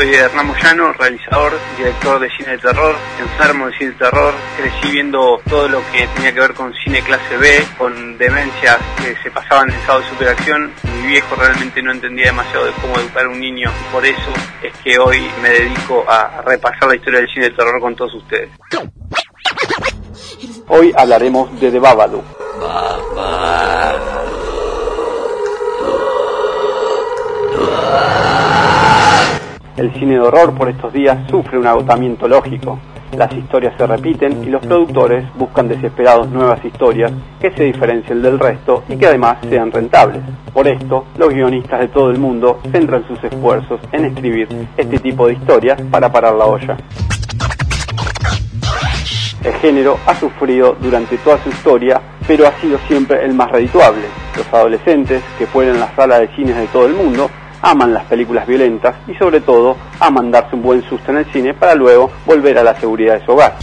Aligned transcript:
Soy 0.00 0.14
Hernán 0.14 0.46
Moyano, 0.46 0.94
realizador, 0.94 1.52
director 1.76 2.18
de 2.18 2.30
cine 2.30 2.52
de 2.52 2.58
terror, 2.58 2.96
enfermo 3.18 3.66
de 3.66 3.76
cine 3.76 3.90
de 3.90 3.96
terror. 3.98 4.32
Crecí 4.56 4.92
viendo 4.92 5.38
todo 5.46 5.68
lo 5.68 5.82
que 5.92 6.08
tenía 6.14 6.32
que 6.32 6.40
ver 6.40 6.54
con 6.54 6.72
cine 6.72 7.02
clase 7.02 7.36
B, 7.36 7.62
con 7.76 8.16
demencias 8.16 8.78
que 8.96 9.14
se 9.22 9.30
pasaban 9.30 9.68
en 9.68 9.76
estado 9.76 10.00
de 10.00 10.08
superacción. 10.08 10.72
Mi 11.02 11.08
viejo 11.08 11.36
realmente 11.36 11.82
no 11.82 11.92
entendía 11.92 12.28
demasiado 12.28 12.64
de 12.64 12.72
cómo 12.80 12.98
educar 12.98 13.26
a 13.26 13.28
un 13.28 13.40
niño. 13.40 13.70
Por 13.92 14.06
eso 14.06 14.32
es 14.62 14.74
que 14.78 14.98
hoy 14.98 15.30
me 15.42 15.50
dedico 15.50 16.02
a 16.08 16.40
repasar 16.46 16.88
la 16.88 16.96
historia 16.96 17.20
del 17.20 17.28
cine 17.28 17.50
de 17.50 17.56
terror 17.56 17.78
con 17.78 17.94
todos 17.94 18.14
ustedes. 18.14 18.48
Hoy 20.68 20.94
hablaremos 20.96 21.60
de 21.60 21.70
The 21.72 21.78
Babadook. 21.78 22.24
El 29.80 29.94
cine 29.94 30.16
de 30.16 30.20
horror 30.20 30.52
por 30.52 30.68
estos 30.68 30.92
días 30.92 31.16
sufre 31.30 31.58
un 31.58 31.66
agotamiento 31.66 32.28
lógico. 32.28 32.78
Las 33.16 33.32
historias 33.32 33.72
se 33.78 33.86
repiten 33.86 34.44
y 34.44 34.50
los 34.50 34.60
productores 34.60 35.24
buscan 35.36 35.68
desesperados 35.68 36.28
nuevas 36.28 36.62
historias 36.62 37.10
que 37.40 37.50
se 37.52 37.64
diferencien 37.64 38.20
del 38.20 38.38
resto 38.38 38.84
y 38.90 38.96
que 38.96 39.06
además 39.06 39.38
sean 39.48 39.72
rentables. 39.72 40.20
Por 40.52 40.68
esto, 40.68 41.06
los 41.16 41.32
guionistas 41.32 41.80
de 41.80 41.88
todo 41.88 42.10
el 42.10 42.18
mundo 42.18 42.60
centran 42.70 43.08
sus 43.08 43.24
esfuerzos 43.24 43.80
en 43.92 44.04
escribir 44.04 44.48
este 44.76 44.98
tipo 44.98 45.26
de 45.26 45.32
historias 45.32 45.80
para 45.90 46.12
parar 46.12 46.34
la 46.34 46.44
olla. 46.44 46.76
El 49.42 49.54
género 49.62 49.96
ha 50.04 50.14
sufrido 50.14 50.76
durante 50.78 51.16
toda 51.16 51.42
su 51.42 51.48
historia, 51.48 52.02
pero 52.28 52.46
ha 52.46 52.52
sido 52.60 52.76
siempre 52.86 53.24
el 53.24 53.32
más 53.32 53.50
redituable. 53.50 54.02
Los 54.36 54.46
adolescentes 54.52 55.22
que 55.38 55.46
fueron 55.46 55.80
las 55.80 55.94
salas 55.94 56.20
de 56.20 56.28
cines 56.36 56.54
de 56.54 56.66
todo 56.66 56.84
el 56.84 56.92
mundo 56.92 57.30
aman 57.62 57.92
las 57.92 58.04
películas 58.04 58.46
violentas 58.46 58.96
y 59.06 59.14
sobre 59.14 59.40
todo 59.40 59.76
aman 59.98 60.30
darse 60.30 60.56
un 60.56 60.62
buen 60.62 60.82
susto 60.88 61.10
en 61.10 61.18
el 61.18 61.32
cine 61.32 61.54
para 61.54 61.74
luego 61.74 62.10
volver 62.26 62.58
a 62.58 62.64
la 62.64 62.78
seguridad 62.78 63.18
de 63.18 63.24
su 63.24 63.32
hogar. 63.32 63.56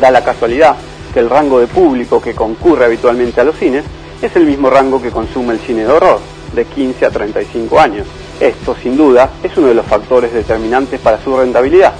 Da 0.00 0.10
la 0.10 0.24
casualidad 0.24 0.76
que 1.12 1.20
el 1.20 1.30
rango 1.30 1.60
de 1.60 1.66
público 1.66 2.20
que 2.20 2.34
concurre 2.34 2.84
habitualmente 2.84 3.40
a 3.40 3.44
los 3.44 3.56
cines 3.56 3.84
es 4.22 4.34
el 4.36 4.46
mismo 4.46 4.70
rango 4.70 5.00
que 5.00 5.10
consume 5.10 5.54
el 5.54 5.60
cine 5.60 5.84
de 5.84 5.92
horror, 5.92 6.20
de 6.54 6.64
15 6.64 7.06
a 7.06 7.10
35 7.10 7.80
años. 7.80 8.06
Esto, 8.38 8.74
sin 8.82 8.96
duda, 8.96 9.30
es 9.42 9.56
uno 9.56 9.68
de 9.68 9.74
los 9.74 9.86
factores 9.86 10.32
determinantes 10.32 11.00
para 11.00 11.22
su 11.22 11.36
rentabilidad. 11.36 11.94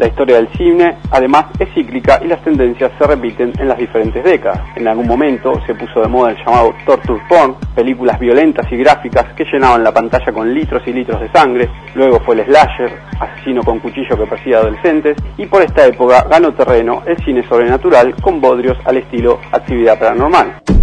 La 0.00 0.06
historia 0.06 0.36
del 0.36 0.48
cine, 0.56 0.96
además, 1.10 1.44
es 1.58 1.68
cíclica 1.74 2.20
y 2.24 2.26
las 2.26 2.42
tendencias 2.42 2.90
se 2.96 3.06
repiten 3.06 3.52
en 3.58 3.68
las 3.68 3.76
diferentes 3.76 4.24
décadas. 4.24 4.62
En 4.74 4.88
algún 4.88 5.06
momento 5.06 5.60
se 5.66 5.74
puso 5.74 6.00
de 6.00 6.08
moda 6.08 6.30
el 6.30 6.38
llamado 6.38 6.74
torture 6.86 7.20
porn, 7.28 7.54
películas 7.74 8.18
violentas 8.18 8.64
y 8.72 8.78
gráficas 8.78 9.26
que 9.34 9.44
llenaban 9.44 9.84
la 9.84 9.92
pantalla 9.92 10.32
con 10.32 10.54
litros 10.54 10.82
y 10.86 10.94
litros 10.94 11.20
de 11.20 11.28
sangre. 11.28 11.68
Luego 11.94 12.18
fue 12.20 12.36
el 12.36 12.46
slasher, 12.46 12.98
asesino 13.20 13.62
con 13.62 13.78
cuchillo 13.80 14.16
que 14.16 14.26
persigue 14.26 14.56
adolescentes. 14.56 15.18
Y 15.36 15.44
por 15.44 15.60
esta 15.60 15.86
época 15.86 16.24
ganó 16.30 16.54
terreno 16.54 17.02
el 17.04 17.18
cine 17.18 17.46
sobrenatural 17.46 18.14
con 18.22 18.40
bodrios 18.40 18.78
al 18.86 18.96
estilo 18.96 19.38
actividad 19.52 19.98
paranormal. 19.98 20.79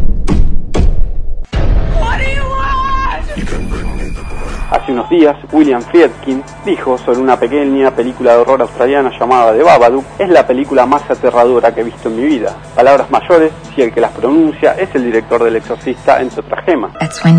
Hace 4.88 4.94
unos 4.94 5.10
días, 5.10 5.36
William 5.52 5.82
Friedkin 5.82 6.42
dijo 6.64 6.98
sobre 6.98 7.20
una 7.20 7.38
pequeña 7.38 7.92
película 7.92 8.32
de 8.32 8.38
horror 8.38 8.62
australiana 8.62 9.12
llamada 9.20 9.52
The 9.52 9.62
Babadook, 9.62 10.06
es 10.18 10.30
la 10.30 10.48
película 10.48 10.86
más 10.86 11.02
aterradora 11.12 11.76
que 11.76 11.82
he 11.82 11.84
visto 11.84 12.08
en 12.08 12.16
mi 12.16 12.24
vida. 12.24 12.56
Palabras 12.74 13.12
mayores, 13.12 13.52
si 13.76 13.82
el 13.82 13.94
que 13.94 14.00
las 14.00 14.12
pronuncia 14.12 14.76
es 14.76 14.96
el 14.96 15.04
director 15.04 15.44
del 15.44 15.58
Exorcista, 15.58 16.22
entre 16.22 16.40
otras 16.40 16.64
gemas. 16.64 16.94
That's 17.02 17.22
when 17.26 17.38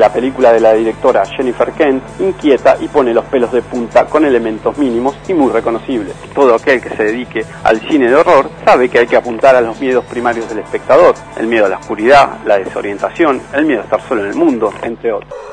La 0.00 0.10
película 0.10 0.50
de 0.50 0.60
la 0.60 0.72
directora 0.72 1.26
Jennifer 1.26 1.72
Kent 1.72 2.02
inquieta 2.20 2.74
y 2.80 2.88
pone 2.88 3.12
los 3.12 3.26
pelos 3.26 3.52
de 3.52 3.60
punta 3.60 4.06
con 4.06 4.24
elementos 4.24 4.78
mínimos 4.78 5.14
y 5.28 5.34
muy 5.34 5.52
reconocibles. 5.52 6.14
Todo 6.34 6.54
aquel 6.54 6.80
que 6.80 6.88
se 6.88 7.04
dedique 7.04 7.44
al 7.64 7.78
cine 7.80 8.08
de 8.08 8.14
horror 8.14 8.48
sabe 8.64 8.88
que 8.88 9.00
hay 9.00 9.06
que 9.06 9.16
apuntar 9.16 9.56
a 9.56 9.60
los 9.60 9.78
miedos 9.78 10.06
primarios 10.06 10.48
del 10.48 10.60
espectador, 10.60 11.14
el 11.36 11.48
miedo 11.48 11.66
a 11.66 11.68
la 11.68 11.76
oscuridad, 11.76 12.38
la 12.46 12.56
desorientación, 12.56 13.42
el 13.52 13.66
miedo 13.66 13.82
a 13.82 13.84
estar 13.84 14.00
solo 14.08 14.22
en 14.22 14.30
el 14.30 14.36
mundo, 14.36 14.72
entre 14.82 15.12
otros. 15.12 15.49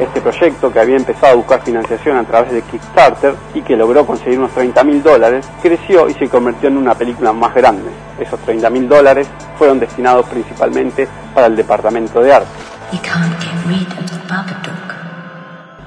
Este 0.00 0.22
proyecto, 0.22 0.72
que 0.72 0.80
había 0.80 0.96
empezado 0.96 1.34
a 1.34 1.36
buscar 1.36 1.62
financiación 1.62 2.16
a 2.16 2.24
través 2.24 2.52
de 2.52 2.62
Kickstarter 2.62 3.34
y 3.52 3.60
que 3.60 3.76
logró 3.76 4.06
conseguir 4.06 4.38
unos 4.38 4.52
30 4.52 4.82
mil 4.82 5.02
dólares, 5.02 5.46
creció 5.60 6.08
y 6.08 6.14
se 6.14 6.26
convirtió 6.26 6.68
en 6.68 6.78
una 6.78 6.94
película 6.94 7.34
más 7.34 7.54
grande. 7.54 7.90
Esos 8.18 8.40
30 8.40 8.70
mil 8.70 8.88
dólares 8.88 9.28
fueron 9.58 9.78
destinados 9.78 10.26
principalmente 10.26 11.06
para 11.34 11.48
el 11.48 11.56
departamento 11.56 12.22
de 12.22 12.32
arte. 12.32 12.48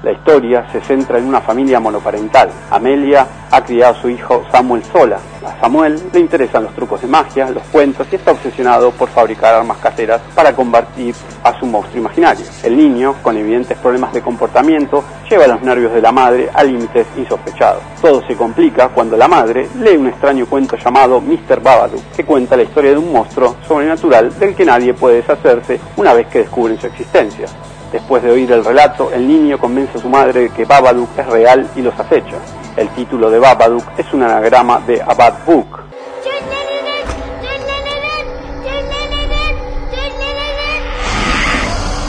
La 0.04 0.12
historia 0.12 0.66
se 0.70 0.82
centra 0.82 1.16
en 1.16 1.24
una 1.24 1.40
familia 1.40 1.80
monoparental. 1.80 2.50
Amelia 2.70 3.26
ha 3.50 3.64
criado 3.64 3.94
a 3.94 4.02
su 4.02 4.10
hijo 4.10 4.44
Samuel 4.52 4.84
sola. 4.84 5.16
A 5.42 5.58
Samuel 5.58 5.98
le 6.12 6.20
interesan 6.20 6.64
los 6.64 6.74
trucos 6.74 7.00
de 7.00 7.06
magia, 7.06 7.48
los 7.48 7.62
cuentos 7.64 8.06
y 8.12 8.16
está 8.16 8.32
obsesionado 8.32 8.90
por 8.90 9.08
fabricar 9.08 9.54
armas 9.54 9.78
caseras 9.78 10.20
para 10.34 10.54
combatir 10.54 11.14
a 11.42 11.58
su 11.58 11.64
monstruo 11.64 12.00
imaginario. 12.00 12.44
El 12.62 12.76
niño, 12.76 13.14
con 13.22 13.38
evidentes 13.38 13.78
problemas 13.78 14.12
de 14.12 14.20
comportamiento, 14.20 15.02
lleva 15.30 15.46
los 15.46 15.62
nervios 15.62 15.94
de 15.94 16.02
la 16.02 16.12
madre 16.12 16.50
a 16.52 16.62
límites 16.62 17.06
insospechados. 17.16 17.82
Todo 18.02 18.20
se 18.26 18.36
complica 18.36 18.90
cuando 18.90 19.16
la 19.16 19.26
madre 19.26 19.70
lee 19.80 19.96
un 19.96 20.08
extraño 20.08 20.44
cuento 20.44 20.76
llamado 20.76 21.18
Mr. 21.22 21.62
Babadook, 21.62 22.10
que 22.14 22.26
cuenta 22.26 22.58
la 22.58 22.64
historia 22.64 22.90
de 22.90 22.98
un 22.98 23.10
monstruo 23.10 23.56
sobrenatural 23.66 24.38
del 24.38 24.54
que 24.54 24.66
nadie 24.66 24.92
puede 24.92 25.16
deshacerse 25.16 25.80
una 25.96 26.12
vez 26.12 26.26
que 26.26 26.40
descubren 26.40 26.78
su 26.78 26.88
existencia. 26.88 27.46
Después 27.94 28.24
de 28.24 28.32
oír 28.32 28.50
el 28.50 28.64
relato, 28.64 29.12
el 29.12 29.24
niño 29.24 29.56
convence 29.56 29.98
a 29.98 30.00
su 30.00 30.08
madre 30.08 30.40
de 30.40 30.50
que 30.50 30.64
Babadook 30.64 31.16
es 31.16 31.26
real 31.28 31.70
y 31.76 31.80
los 31.80 31.96
acecha. 31.96 32.38
El 32.76 32.88
título 32.88 33.30
de 33.30 33.38
Babadook 33.38 33.84
es 33.96 34.12
un 34.12 34.24
anagrama 34.24 34.80
de 34.80 35.00
A 35.00 35.14
Bad 35.14 35.34
Book. 35.46 35.78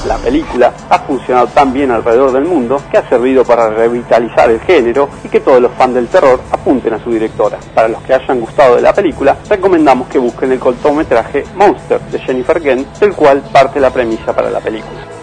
La 0.08 0.18
película 0.18 0.74
ha 0.90 0.98
funcionado 0.98 1.46
tan 1.50 1.72
bien 1.72 1.92
alrededor 1.92 2.32
del 2.32 2.46
mundo 2.46 2.82
que 2.90 2.98
ha 2.98 3.08
servido 3.08 3.46
para 3.46 3.70
revitalizar 3.70 4.50
el 4.50 4.62
género 4.62 5.08
y 5.24 5.30
que 5.30 5.42
todos 5.42 5.62
los 5.62 5.72
fans 5.74 5.94
del 5.94 6.08
terror 6.08 6.40
apunten 6.52 6.96
a 6.96 7.04
su 7.04 7.12
directora. 7.12 7.60
Para 7.76 7.90
los 7.90 8.02
que 8.02 8.16
hayan 8.16 8.40
gustado 8.40 8.76
de 8.76 8.82
la 8.82 8.92
película, 8.92 9.38
recomendamos 9.48 10.08
que 10.08 10.18
busquen 10.18 10.52
el 10.52 10.60
cortometraje 10.60 11.46
Monster 11.56 12.02
de 12.02 12.18
Jennifer 12.18 12.60
Kent, 12.60 12.88
del 12.98 13.14
cual 13.14 13.44
parte 13.54 13.80
la 13.80 13.92
premisa 13.92 14.34
para 14.34 14.50
la 14.50 14.60
película. 14.60 15.15